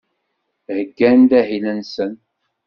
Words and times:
Heyyan-d 0.67 1.31
ahil-nsen. 1.39 2.13